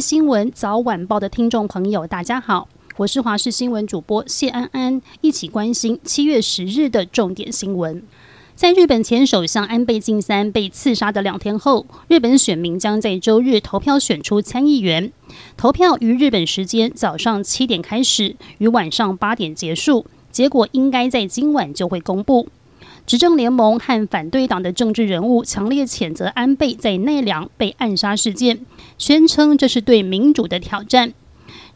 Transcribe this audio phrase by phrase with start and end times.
[0.00, 8.02] 新闻早晚报的听众朋友，大家好，我是华视新闻主播谢安安，一起关心七月十日的重点新闻。
[8.54, 15.12] 在日本前首相安倍晋三被刺杀的两天后，日本选民将在周日投票选出参议员。
[15.56, 22.48] 投票于日本时间早上七点开始，于晚上八点结束，结果应该在今晚就会公布。
[23.08, 28.60] 执政联盟和反对党的政治人物强烈谴责安倍在奈良被暗杀事件，
[28.98, 31.14] 宣称这是对民主的挑战。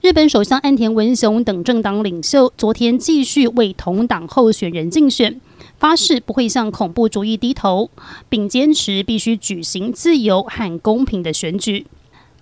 [0.03, 5.41] 日本首相岸田文雄等政党领袖昨天继续为同党候选人竞选。
[5.79, 7.89] 发誓不会向恐怖主义低头，
[8.29, 11.87] 并坚持必须举行自由和公平的选举。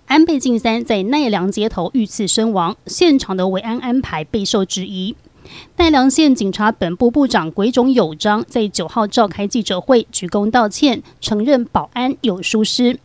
[0.07, 5.15] 安倍晋三在奈良街头遇刺身亡，现场的维安安排备受质疑。
[5.77, 12.99] 奈良县警察本部部长鬼冢友章在九号召开记者会，鞠躬道歉，承认保安有疏失。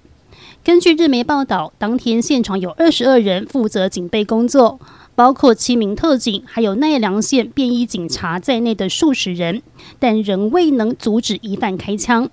[0.63, 4.79] 根据日媒报道，当天现场有二十二人负责警备工作。
[5.15, 9.63] 包括七名特警，还有奈良县便衣警察在内的数十人，
[9.99, 12.29] 但仍未能阻止疑犯开枪。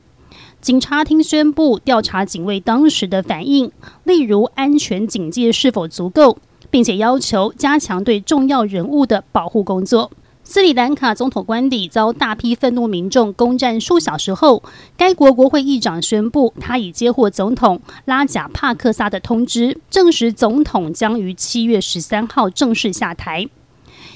[0.59, 3.71] 警察厅宣布调查警卫当时的反应，
[4.03, 6.39] 例如安全警戒是否足够，
[6.73, 10.09] 并且要求加强对重要人物的保护工作。
[10.43, 14.63] 斯里兰卡总统官邸遭大批愤怒民众攻占数小时后，
[14.97, 23.47] 该国国会议长宣布，他已接获总统拉贾帕克萨的通知，证实总统将于七月十三号正式下台。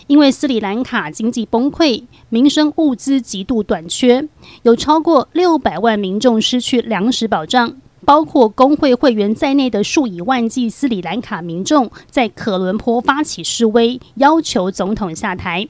[0.07, 4.27] 因为斯里兰卡经济崩溃，民生物资极度短缺，
[4.63, 7.75] 有超过六百万民众失去粮食保障，
[8.07, 15.67] 包括工会会员在内的数以万计斯里兰卡民众在可伦坡发起示威，要求总统下台。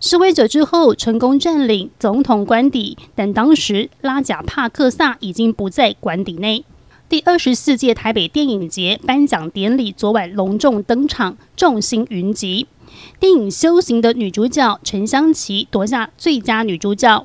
[0.00, 6.64] 示威者之后成功占领总统官邸，但当时拉贾帕克萨已经不在官邸内。
[7.08, 12.66] 第二十四届台北电影节颁奖典礼昨晚隆重登场，众星云集。
[13.20, 17.24] 电影《修行》的女主角陈湘琪夺下最佳女主角，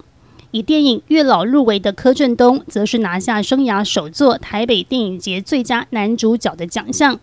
[0.52, 7.18] 以电影《月老》入围的柯震东则是拿下生涯首座台北电影节最佳男主角的奖项。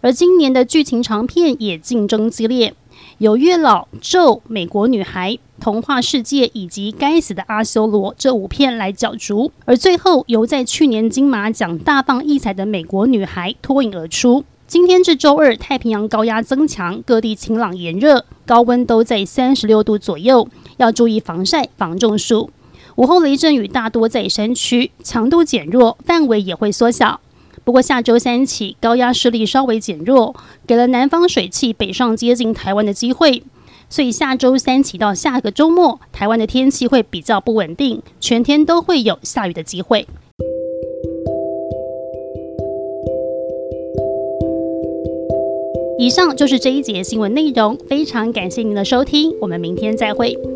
[0.00, 2.74] 而今年的剧情长片也竞争激烈。
[3.18, 5.30] 有《月老》、《咒》、《美国女孩》、
[5.60, 14.44] 《童话世界》以及《该死的阿修罗》这五片来角逐，而最后由在去年金马奖大放异彩的《美国女孩》脱颖而出。
[14.66, 20.48] 今天至周二，太平洋高压增强，各地晴朗炎热，高温都在三十六度左右，
[20.78, 22.50] 要注意防晒、防中暑。
[22.96, 27.20] 午后雷阵雨大多在山区，强度减弱，范围也会缩小。
[27.64, 33.42] 不过下周三起，高压势力稍微减弱，给了南方水汽北上接近台湾的机会。
[33.90, 40.06] 所以下周三起到下个周末，台湾的天气会比较不稳定，全天都会有下雨的机会。
[45.98, 50.53] 以上就是这一节新闻内容，非常感谢您的收听，我们明天再会。